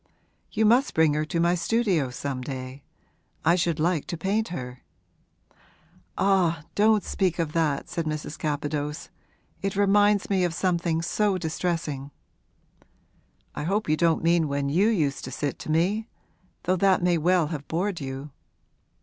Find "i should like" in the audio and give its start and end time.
3.45-4.07